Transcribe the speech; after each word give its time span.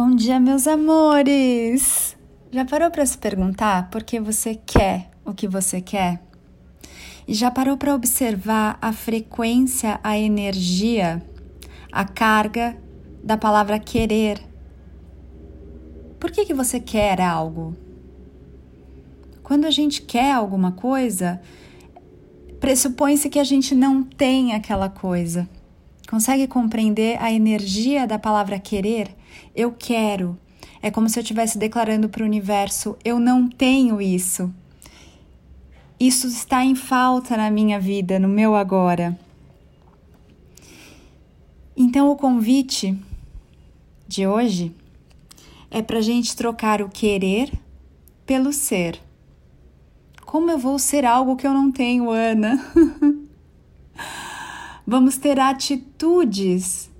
Bom 0.00 0.14
dia, 0.14 0.38
meus 0.38 0.68
amores! 0.68 2.16
Já 2.52 2.64
parou 2.64 2.88
para 2.88 3.04
se 3.04 3.18
perguntar 3.18 3.90
por 3.90 4.04
que 4.04 4.20
você 4.20 4.54
quer 4.54 5.10
o 5.24 5.34
que 5.34 5.48
você 5.48 5.80
quer? 5.80 6.22
E 7.26 7.34
já 7.34 7.50
parou 7.50 7.76
para 7.76 7.96
observar 7.96 8.78
a 8.80 8.92
frequência, 8.92 9.98
a 10.04 10.16
energia, 10.16 11.20
a 11.90 12.04
carga 12.04 12.78
da 13.24 13.36
palavra 13.36 13.76
querer? 13.80 14.38
Por 16.20 16.30
que, 16.30 16.44
que 16.44 16.54
você 16.54 16.78
quer 16.78 17.20
algo? 17.20 17.76
Quando 19.42 19.64
a 19.64 19.70
gente 19.72 20.02
quer 20.02 20.30
alguma 20.30 20.70
coisa, 20.70 21.40
pressupõe-se 22.60 23.28
que 23.28 23.40
a 23.40 23.44
gente 23.44 23.74
não 23.74 24.04
tem 24.04 24.54
aquela 24.54 24.88
coisa. 24.88 25.48
Consegue 26.08 26.48
compreender 26.48 27.22
a 27.22 27.30
energia 27.30 28.06
da 28.06 28.18
palavra 28.18 28.58
querer? 28.58 29.14
Eu 29.54 29.72
quero. 29.72 30.38
É 30.80 30.90
como 30.90 31.06
se 31.06 31.18
eu 31.18 31.22
estivesse 31.22 31.58
declarando 31.58 32.08
para 32.08 32.22
o 32.22 32.26
universo: 32.26 32.96
eu 33.04 33.20
não 33.20 33.46
tenho 33.46 34.00
isso. 34.00 34.50
Isso 36.00 36.26
está 36.26 36.64
em 36.64 36.74
falta 36.74 37.36
na 37.36 37.50
minha 37.50 37.78
vida, 37.78 38.18
no 38.18 38.26
meu 38.26 38.54
agora. 38.54 39.18
Então, 41.76 42.10
o 42.10 42.16
convite 42.16 42.98
de 44.06 44.26
hoje 44.26 44.74
é 45.70 45.82
para 45.82 45.98
a 45.98 46.02
gente 46.02 46.34
trocar 46.34 46.80
o 46.80 46.88
querer 46.88 47.52
pelo 48.24 48.50
ser. 48.50 48.98
Como 50.24 50.50
eu 50.50 50.58
vou 50.58 50.78
ser 50.78 51.04
algo 51.04 51.36
que 51.36 51.46
eu 51.46 51.52
não 51.52 51.70
tenho, 51.70 52.10
Ana? 52.10 52.58
Vamos 54.90 55.18
ter 55.18 55.38
atitudes 55.38 56.90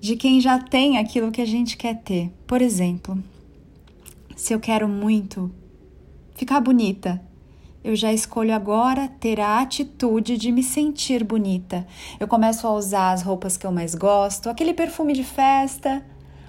de 0.00 0.16
quem 0.16 0.40
já 0.40 0.58
tem 0.58 0.96
aquilo 0.96 1.30
que 1.30 1.42
a 1.42 1.44
gente 1.44 1.76
quer 1.76 1.96
ter. 1.96 2.32
Por 2.46 2.62
exemplo, 2.62 3.22
se 4.34 4.54
eu 4.54 4.58
quero 4.58 4.88
muito 4.88 5.52
ficar 6.34 6.62
bonita, 6.62 7.22
eu 7.84 7.94
já 7.94 8.10
escolho 8.10 8.54
agora 8.54 9.06
ter 9.06 9.38
a 9.38 9.60
atitude 9.60 10.38
de 10.38 10.50
me 10.50 10.62
sentir 10.62 11.22
bonita. 11.24 11.86
Eu 12.18 12.26
começo 12.26 12.66
a 12.66 12.72
usar 12.72 13.12
as 13.12 13.20
roupas 13.20 13.58
que 13.58 13.66
eu 13.66 13.70
mais 13.70 13.94
gosto, 13.94 14.48
aquele 14.48 14.72
perfume 14.72 15.12
de 15.12 15.24
festa, 15.24 16.02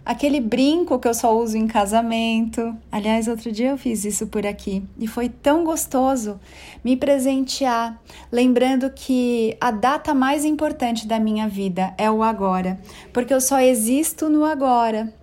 aquele 0.05 0.39
brinco 0.39 0.99
que 0.99 1.07
eu 1.07 1.13
só 1.13 1.37
uso 1.37 1.57
em 1.57 1.67
casamento. 1.67 2.75
Aliás, 2.91 3.27
outro 3.27 3.51
dia 3.51 3.69
eu 3.69 3.77
fiz 3.77 4.03
isso 4.03 4.27
por 4.27 4.45
aqui 4.45 4.83
e 4.99 5.07
foi 5.07 5.29
tão 5.29 5.63
gostoso 5.63 6.39
me 6.83 6.97
presentear, 6.97 8.01
lembrando 8.31 8.89
que 8.89 9.55
a 9.59 9.71
data 9.71 10.13
mais 10.13 10.43
importante 10.43 11.07
da 11.07 11.19
minha 11.19 11.47
vida 11.47 11.93
é 11.97 12.11
o 12.11 12.21
agora, 12.21 12.79
porque 13.11 13.33
eu 13.33 13.41
só 13.41 13.59
existo 13.59 14.29
no 14.29 14.43
agora. 14.43 15.13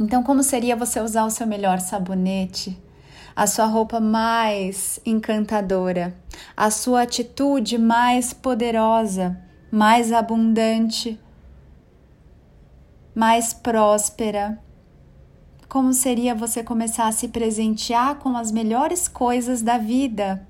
Então, 0.00 0.24
como 0.24 0.42
seria 0.42 0.74
você 0.74 0.98
usar 1.00 1.24
o 1.24 1.30
seu 1.30 1.46
melhor 1.46 1.78
sabonete? 1.78 2.76
A 3.36 3.46
sua 3.46 3.66
roupa 3.66 4.00
mais 4.00 5.00
encantadora, 5.04 6.16
a 6.56 6.70
sua 6.70 7.02
atitude 7.02 7.78
mais 7.78 8.32
poderosa, 8.32 9.40
mais 9.70 10.12
abundante, 10.12 11.18
mais 13.14 13.52
próspera? 13.52 14.58
Como 15.68 15.92
seria 15.92 16.34
você 16.34 16.62
começar 16.62 17.06
a 17.06 17.12
se 17.12 17.28
presentear 17.28 18.16
com 18.16 18.36
as 18.36 18.50
melhores 18.50 19.08
coisas 19.08 19.62
da 19.62 19.78
vida? 19.78 20.46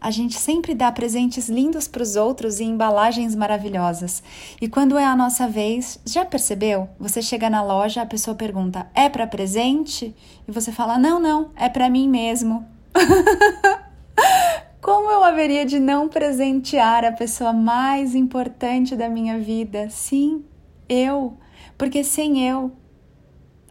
A 0.00 0.10
gente 0.10 0.36
sempre 0.36 0.74
dá 0.74 0.90
presentes 0.90 1.48
lindos 1.48 1.86
para 1.86 2.02
os 2.02 2.16
outros 2.16 2.58
e 2.58 2.64
embalagens 2.64 3.36
maravilhosas. 3.36 4.20
E 4.60 4.68
quando 4.68 4.98
é 4.98 5.04
a 5.04 5.14
nossa 5.14 5.46
vez, 5.46 6.00
já 6.04 6.24
percebeu? 6.24 6.88
Você 6.98 7.22
chega 7.22 7.48
na 7.48 7.62
loja, 7.62 8.02
a 8.02 8.06
pessoa 8.06 8.34
pergunta: 8.34 8.88
"É 8.96 9.08
para 9.08 9.28
presente?" 9.28 10.12
E 10.46 10.50
você 10.50 10.72
fala: 10.72 10.98
"Não, 10.98 11.20
não, 11.20 11.50
é 11.54 11.68
para 11.68 11.88
mim 11.88 12.08
mesmo." 12.08 12.66
Como 14.82 15.08
eu 15.08 15.22
haveria 15.22 15.64
de 15.64 15.78
não 15.78 16.08
presentear 16.08 17.04
a 17.04 17.12
pessoa 17.12 17.52
mais 17.52 18.16
importante 18.16 18.96
da 18.96 19.08
minha 19.08 19.38
vida? 19.38 19.88
Sim, 19.88 20.44
eu 20.88 21.36
porque 21.76 22.04
sem 22.04 22.48
eu, 22.48 22.72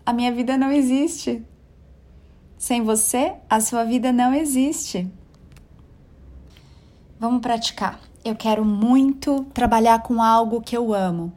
a 0.05 0.13
minha 0.13 0.31
vida 0.31 0.57
não 0.57 0.71
existe. 0.71 1.43
Sem 2.57 2.83
você, 2.83 3.33
a 3.49 3.59
sua 3.59 3.83
vida 3.83 4.11
não 4.11 4.33
existe. 4.33 5.09
Vamos 7.19 7.41
praticar. 7.41 7.99
Eu 8.23 8.35
quero 8.35 8.63
muito 8.63 9.45
trabalhar 9.53 10.03
com 10.03 10.21
algo 10.21 10.61
que 10.61 10.77
eu 10.77 10.93
amo. 10.93 11.33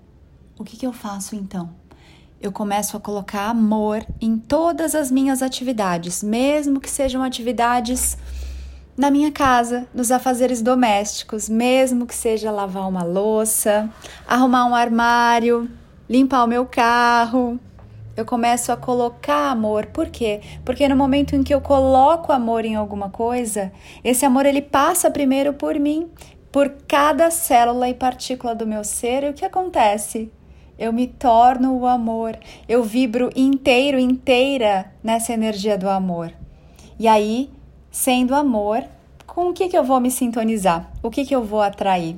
O 0.59 0.65
que, 0.65 0.77
que 0.77 0.87
eu 0.87 0.93
faço 0.93 1.35
então? 1.35 1.71
Eu 2.41 2.53
começo 2.53 2.97
a 2.97 3.01
colocar 3.01 3.49
amor 3.49 4.07
em 4.21 4.37
todas 4.37 4.95
as 4.95 5.11
minhas 5.11 5.43
atividades, 5.43 6.23
mesmo 6.23 6.79
que 6.79 6.91
sejam 6.91 7.23
atividades 7.23 8.19
na 8.97 9.11
minha 9.11 9.33
casa, 9.33 9.89
nos 9.95 10.11
afazeres 10.11 10.63
domésticos, 10.63 11.49
mesmo 11.49 12.07
que 12.07 12.15
seja 12.15 12.51
lavar 12.51 12.89
uma 12.89 13.03
louça, 13.03 13.91
arrumar 14.27 14.67
um 14.67 14.75
armário, 14.75 15.71
limpar 16.15 16.45
o 16.45 16.47
meu 16.47 16.65
carro. 16.65 17.59
Eu 18.17 18.25
começo 18.25 18.71
a 18.71 18.77
colocar 18.77 19.51
amor. 19.51 19.87
Por 19.87 20.09
quê? 20.09 20.41
Porque 20.65 20.89
no 20.89 20.97
momento 20.97 21.35
em 21.35 21.43
que 21.43 21.53
eu 21.53 21.61
coloco 21.61 22.31
amor 22.31 22.65
em 22.65 22.77
alguma 22.77 23.11
coisa, 23.11 23.73
esse 24.05 24.25
amor 24.25 24.47
ele 24.47 24.63
passa 24.63 25.11
primeiro 25.11 25.53
por 25.55 25.75
mim, 25.75 26.09
por 26.53 26.69
cada 26.87 27.33
célula 27.33 27.89
e 27.89 27.95
partícula 27.95 28.55
do 28.55 28.65
meu 28.65 28.85
ser. 28.85 29.25
E 29.25 29.31
o 29.31 29.35
que 29.35 29.45
acontece? 29.45 30.31
Eu 30.79 30.93
me 30.93 31.09
torno 31.09 31.77
o 31.77 31.85
amor. 31.85 32.39
Eu 32.69 32.85
vibro 32.85 33.31
inteiro, 33.35 33.99
inteira 33.99 34.93
nessa 35.03 35.33
energia 35.33 35.77
do 35.77 35.89
amor. 35.89 36.33
E 36.97 37.09
aí, 37.09 37.51
sendo 37.91 38.37
amor, 38.37 38.85
com 39.27 39.49
o 39.49 39.53
que, 39.53 39.69
que 39.69 39.77
eu 39.77 39.83
vou 39.83 39.99
me 39.99 40.13
sintonizar? 40.13 40.93
O 41.03 41.11
que, 41.11 41.25
que 41.25 41.35
eu 41.35 41.43
vou 41.43 41.61
atrair? 41.61 42.17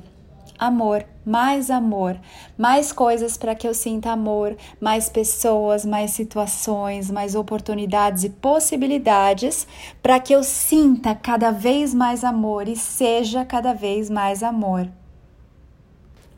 Amor, 0.58 1.04
mais 1.24 1.70
amor, 1.70 2.18
mais 2.56 2.92
coisas 2.92 3.36
para 3.36 3.54
que 3.54 3.66
eu 3.66 3.74
sinta 3.74 4.10
amor, 4.10 4.56
mais 4.80 5.08
pessoas, 5.08 5.84
mais 5.84 6.12
situações, 6.12 7.10
mais 7.10 7.34
oportunidades 7.34 8.24
e 8.24 8.30
possibilidades 8.30 9.66
para 10.02 10.20
que 10.20 10.32
eu 10.32 10.42
sinta 10.42 11.14
cada 11.14 11.50
vez 11.50 11.92
mais 11.94 12.24
amor 12.24 12.68
e 12.68 12.76
seja 12.76 13.44
cada 13.44 13.72
vez 13.72 14.08
mais 14.08 14.42
amor. 14.42 14.88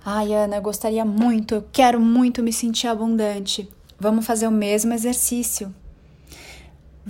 Ai, 0.04 0.32
Ana, 0.32 0.56
eu 0.56 0.62
gostaria 0.62 1.04
muito, 1.04 1.56
eu 1.56 1.64
quero 1.70 2.00
muito 2.00 2.42
me 2.42 2.52
sentir 2.52 2.86
abundante. 2.86 3.68
Vamos 4.00 4.24
fazer 4.24 4.46
o 4.46 4.50
mesmo 4.50 4.92
exercício. 4.94 5.74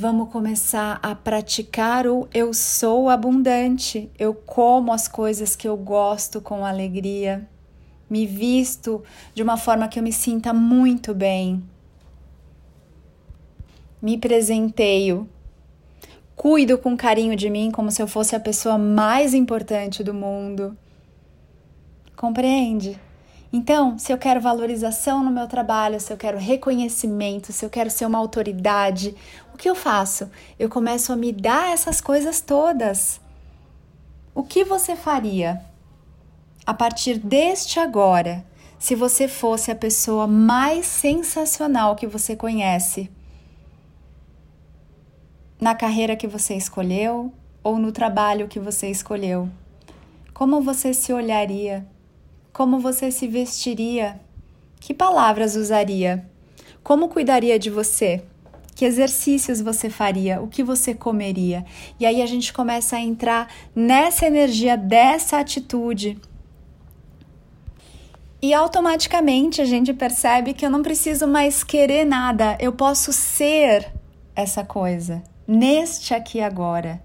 Vamos 0.01 0.29
começar 0.29 1.01
a 1.03 1.13
praticar 1.13 2.07
o 2.07 2.29
eu 2.33 2.55
sou 2.55 3.09
abundante, 3.09 4.09
eu 4.17 4.33
como 4.33 4.93
as 4.93 5.09
coisas 5.09 5.57
que 5.57 5.67
eu 5.67 5.77
gosto 5.77 6.41
com 6.41 6.65
alegria, 6.65 7.49
me 8.09 8.25
visto 8.25 9.03
de 9.35 9.43
uma 9.43 9.57
forma 9.57 9.89
que 9.89 9.99
eu 9.99 10.03
me 10.05 10.13
sinta 10.13 10.55
muito 10.55 11.13
bem, 11.13 11.65
me 14.01 14.17
presenteio, 14.17 15.29
cuido 16.37 16.79
com 16.79 16.97
carinho 16.97 17.35
de 17.35 17.51
mim 17.51 17.73
como 17.73 17.91
se 17.91 18.01
eu 18.01 18.07
fosse 18.07 18.37
a 18.37 18.41
pessoa 18.41 18.79
mais 18.79 19.35
importante 19.35 20.05
do 20.05 20.15
mundo. 20.15 20.79
Compreende? 22.15 23.01
Então, 23.51 23.99
se 23.99 24.13
eu 24.13 24.19
quero 24.19 24.43
valorização 24.43 25.25
no 25.25 25.31
meu 25.31 25.47
trabalho, 25.47 25.99
se 25.99 26.13
eu 26.13 26.19
quero 26.19 26.37
reconhecimento, 26.37 27.51
se 27.51 27.65
eu 27.65 27.71
quero 27.71 27.89
ser 27.89 28.05
uma 28.05 28.19
autoridade, 28.19 29.17
o 29.59 29.61
que 29.61 29.69
eu 29.69 29.75
faço? 29.75 30.31
Eu 30.57 30.69
começo 30.69 31.13
a 31.13 31.17
me 31.17 31.33
dar 31.33 31.73
essas 31.73 32.01
coisas 32.01 32.41
todas. 32.41 33.21
O 34.33 34.45
que 34.45 34.63
você 34.63 34.95
faria 34.95 35.61
a 36.65 36.73
partir 36.73 37.19
deste 37.19 37.81
agora, 37.81 38.47
se 38.79 38.95
você 38.95 39.27
fosse 39.27 39.73
a 39.73 39.75
pessoa 39.75 40.29
mais 40.29 40.87
sensacional 40.87 41.97
que 41.97 42.07
você 42.07 42.37
conhece? 42.37 43.11
Na 45.61 45.75
carreira 45.75 46.15
que 46.15 46.29
você 46.29 46.55
escolheu 46.55 47.33
ou 47.61 47.81
no 47.81 47.91
trabalho 47.91 48.47
que 48.47 48.61
você 48.61 48.89
escolheu? 48.89 49.51
Como 50.33 50.61
você 50.61 50.95
se 50.95 51.13
olharia? 51.13 51.85
Como 52.53 52.79
você 52.79 53.11
se 53.11 53.27
vestiria? 53.27 54.21
Que 54.79 54.95
palavras 54.95 55.57
usaria? 55.57 56.25
Como 56.85 57.09
cuidaria 57.09 57.59
de 57.59 57.71
você? 57.71 58.23
Que 58.79 58.85
exercícios 58.85 59.61
você 59.61 59.91
faria? 59.91 60.41
O 60.41 60.47
que 60.47 60.63
você 60.63 60.95
comeria? 60.95 61.67
E 61.99 62.07
aí 62.07 62.23
a 62.23 62.27
gente 62.27 62.53
começa 62.53 62.95
a 62.95 63.01
entrar 63.01 63.53
nessa 63.75 64.25
energia 64.25 64.77
dessa 64.77 65.41
atitude. 65.41 66.17
E 68.41 68.55
automaticamente 68.55 69.61
a 69.61 69.65
gente 69.65 69.93
percebe 69.93 70.55
que 70.55 70.65
eu 70.65 70.71
não 70.71 70.81
preciso 70.81 71.27
mais 71.27 71.65
querer 71.65 72.05
nada, 72.05 72.57
eu 72.61 72.73
posso 72.73 73.13
ser 73.13 73.93
essa 74.37 74.63
coisa, 74.63 75.25
neste 75.45 76.15
aqui 76.15 76.41
agora. 76.41 77.03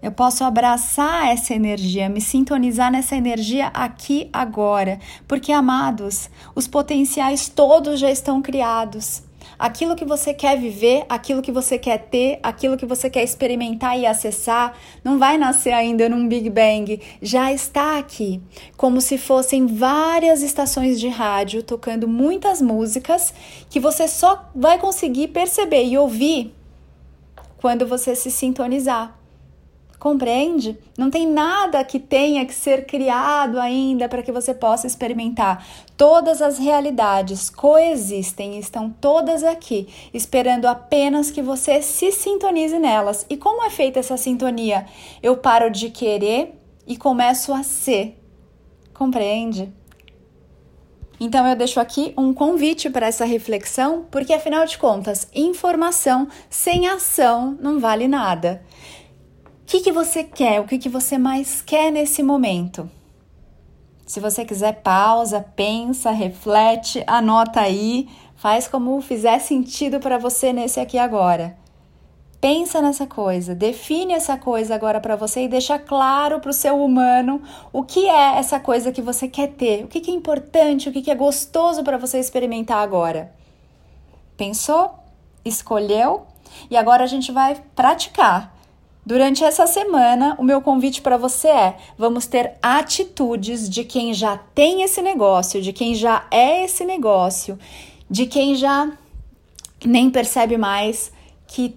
Eu 0.00 0.12
posso 0.12 0.44
abraçar 0.44 1.26
essa 1.26 1.52
energia, 1.54 2.08
me 2.08 2.20
sintonizar 2.20 2.92
nessa 2.92 3.16
energia 3.16 3.66
aqui 3.74 4.30
agora, 4.32 5.00
porque 5.26 5.50
amados, 5.50 6.30
os 6.54 6.68
potenciais 6.68 7.48
todos 7.48 7.98
já 7.98 8.12
estão 8.12 8.40
criados. 8.40 9.26
Aquilo 9.58 9.96
que 9.96 10.04
você 10.04 10.32
quer 10.32 10.56
viver, 10.56 11.04
aquilo 11.08 11.42
que 11.42 11.50
você 11.50 11.76
quer 11.76 11.98
ter, 11.98 12.38
aquilo 12.42 12.76
que 12.76 12.86
você 12.86 13.10
quer 13.10 13.24
experimentar 13.24 13.98
e 13.98 14.06
acessar, 14.06 14.76
não 15.02 15.18
vai 15.18 15.36
nascer 15.36 15.72
ainda 15.72 16.08
num 16.08 16.28
Big 16.28 16.48
Bang, 16.48 17.00
já 17.20 17.52
está 17.52 17.98
aqui, 17.98 18.40
como 18.76 19.00
se 19.00 19.18
fossem 19.18 19.66
várias 19.66 20.42
estações 20.42 21.00
de 21.00 21.08
rádio 21.08 21.62
tocando 21.62 22.06
muitas 22.06 22.62
músicas 22.62 23.34
que 23.68 23.80
você 23.80 24.06
só 24.06 24.48
vai 24.54 24.78
conseguir 24.78 25.28
perceber 25.28 25.84
e 25.84 25.98
ouvir 25.98 26.54
quando 27.60 27.84
você 27.84 28.14
se 28.14 28.30
sintonizar. 28.30 29.17
Compreende? 29.98 30.78
Não 30.96 31.10
tem 31.10 31.26
nada 31.26 31.82
que 31.82 31.98
tenha 31.98 32.46
que 32.46 32.54
ser 32.54 32.86
criado 32.86 33.58
ainda 33.58 34.08
para 34.08 34.22
que 34.22 34.30
você 34.30 34.54
possa 34.54 34.86
experimentar. 34.86 35.66
Todas 35.96 36.40
as 36.40 36.56
realidades 36.56 37.50
coexistem 37.50 38.58
estão 38.58 38.90
todas 38.90 39.42
aqui, 39.42 39.88
esperando 40.14 40.66
apenas 40.66 41.32
que 41.32 41.42
você 41.42 41.82
se 41.82 42.12
sintonize 42.12 42.78
nelas. 42.78 43.26
E 43.28 43.36
como 43.36 43.64
é 43.64 43.70
feita 43.70 43.98
essa 43.98 44.16
sintonia? 44.16 44.86
Eu 45.20 45.36
paro 45.36 45.68
de 45.68 45.90
querer 45.90 46.54
e 46.86 46.96
começo 46.96 47.52
a 47.52 47.64
ser. 47.64 48.22
Compreende? 48.94 49.72
Então 51.18 51.44
eu 51.44 51.56
deixo 51.56 51.80
aqui 51.80 52.14
um 52.16 52.32
convite 52.32 52.88
para 52.88 53.08
essa 53.08 53.24
reflexão, 53.24 54.06
porque 54.08 54.32
afinal 54.32 54.64
de 54.64 54.78
contas, 54.78 55.28
informação 55.34 56.28
sem 56.48 56.86
ação 56.86 57.58
não 57.60 57.80
vale 57.80 58.06
nada 58.06 58.62
que, 59.68 59.82
que 59.82 59.92
você 59.92 60.24
quer? 60.24 60.60
O 60.60 60.64
que, 60.64 60.78
que 60.78 60.88
você 60.88 61.18
mais 61.18 61.60
quer 61.60 61.92
nesse 61.92 62.22
momento? 62.22 62.90
Se 64.06 64.18
você 64.18 64.42
quiser, 64.42 64.80
pausa, 64.80 65.44
pensa, 65.54 66.10
reflete, 66.10 67.04
anota 67.06 67.60
aí, 67.60 68.08
faz 68.34 68.66
como 68.66 68.98
fizer 69.02 69.38
sentido 69.40 70.00
para 70.00 70.16
você 70.16 70.54
nesse 70.54 70.80
aqui 70.80 70.96
agora. 70.96 71.54
Pensa 72.40 72.80
nessa 72.80 73.06
coisa, 73.06 73.54
define 73.54 74.14
essa 74.14 74.38
coisa 74.38 74.74
agora 74.74 75.02
para 75.02 75.16
você 75.16 75.42
e 75.42 75.48
deixa 75.48 75.78
claro 75.78 76.40
para 76.40 76.50
o 76.50 76.54
seu 76.54 76.82
humano 76.82 77.42
o 77.70 77.82
que 77.82 78.08
é 78.08 78.38
essa 78.38 78.58
coisa 78.58 78.90
que 78.90 79.02
você 79.02 79.28
quer 79.28 79.48
ter, 79.48 79.84
o 79.84 79.88
que, 79.88 80.00
que 80.00 80.10
é 80.10 80.14
importante, 80.14 80.88
o 80.88 80.92
que, 80.92 81.02
que 81.02 81.10
é 81.10 81.14
gostoso 81.14 81.84
para 81.84 81.98
você 81.98 82.18
experimentar 82.18 82.78
agora. 82.78 83.34
Pensou? 84.34 84.94
Escolheu? 85.44 86.26
E 86.70 86.76
agora 86.76 87.04
a 87.04 87.06
gente 87.06 87.30
vai 87.30 87.62
praticar. 87.76 88.57
Durante 89.08 89.42
essa 89.42 89.66
semana, 89.66 90.36
o 90.38 90.44
meu 90.44 90.60
convite 90.60 91.00
para 91.00 91.16
você 91.16 91.48
é: 91.48 91.76
vamos 91.96 92.26
ter 92.26 92.58
atitudes 92.62 93.66
de 93.66 93.82
quem 93.82 94.12
já 94.12 94.36
tem 94.36 94.82
esse 94.82 95.00
negócio, 95.00 95.62
de 95.62 95.72
quem 95.72 95.94
já 95.94 96.26
é 96.30 96.66
esse 96.66 96.84
negócio, 96.84 97.58
de 98.10 98.26
quem 98.26 98.54
já 98.54 98.92
nem 99.82 100.10
percebe 100.10 100.58
mais 100.58 101.10
que 101.46 101.74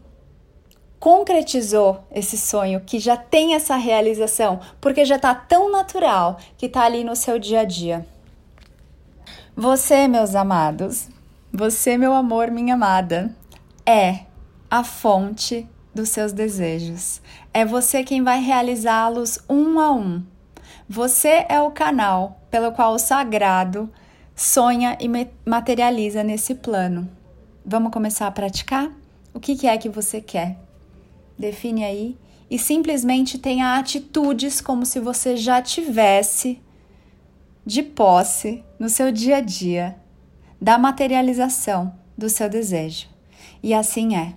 concretizou 1.00 2.04
esse 2.12 2.38
sonho, 2.38 2.82
que 2.82 3.00
já 3.00 3.16
tem 3.16 3.56
essa 3.56 3.78
realização, 3.78 4.60
porque 4.82 5.06
já 5.06 5.16
está 5.16 5.34
tão 5.34 5.72
natural 5.72 6.38
que 6.58 6.66
está 6.66 6.84
ali 6.84 7.02
no 7.02 7.16
seu 7.16 7.40
dia 7.40 7.62
a 7.62 7.64
dia. 7.64 8.06
Você, 9.56 10.06
meus 10.06 10.36
amados, 10.36 11.08
você, 11.50 11.98
meu 11.98 12.14
amor, 12.14 12.52
minha 12.52 12.74
amada, 12.74 13.34
é 13.86 14.26
a 14.70 14.84
fonte 14.84 15.66
dos 15.94 16.10
seus 16.10 16.32
desejos. 16.32 17.22
É 17.54 17.66
você 17.66 18.04
quem 18.04 18.24
vai 18.24 18.40
realizá-los 18.42 19.40
um 19.50 19.80
a 19.80 19.92
um. 19.92 20.24
Você 20.88 21.46
é 21.48 21.62
o 21.62 21.72
canal 21.72 22.42
pelo 22.50 22.72
qual 22.72 22.94
o 22.94 23.00
sagrado 23.00 23.90
sonha 24.36 24.98
e 25.00 25.08
materializa 25.48 26.24
nesse 26.24 26.56
plano. 26.56 27.10
Vamos 27.66 27.92
começar 27.92 28.28
a 28.28 28.32
praticar? 28.32 28.92
O 29.34 29.40
que 29.40 29.68
é 29.68 29.78
que 29.78 29.90
você 29.90 30.20
quer? 30.20 30.58
Define 31.38 31.84
aí 31.84 32.18
e 32.50 32.60
simplesmente 32.60 33.38
tenha 33.38 33.78
atitudes 33.78 34.60
como 34.60 34.86
se 34.86 35.00
você 35.00 35.38
já 35.38 35.62
tivesse 35.62 36.62
de 37.66 37.84
posse 37.84 38.64
no 38.78 38.90
seu 38.90 39.12
dia 39.12 39.38
a 39.38 39.42
dia 39.42 39.96
da 40.60 40.78
materialização 40.78 41.96
do 42.18 42.30
seu 42.30 42.50
desejo. 42.50 43.08
E 43.64 43.74
assim 43.74 44.16
é. 44.16 44.34